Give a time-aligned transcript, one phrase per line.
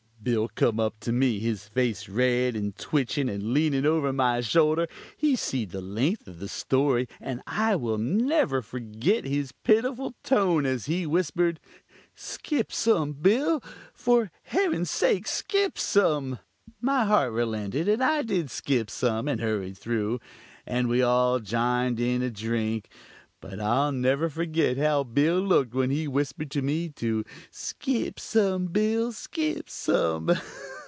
[0.23, 4.87] Bill come up to me, his face red and twitchin', and leanin' over my shoulder
[5.17, 10.67] he seed the length of the story, and I will never forgit his pitiful tone
[10.67, 11.59] as he whispered,
[12.13, 13.63] "Skip some, Bill,
[13.95, 16.37] for heaven's sake skip some."
[16.79, 20.19] My heart relented, and I did skip some, and hurried through,
[20.67, 22.89] and we all jined in a drink;
[23.39, 28.67] but I'll never forgit how Bill looked when he whispered to me to "skip some,
[28.67, 30.29] Bill, skip some."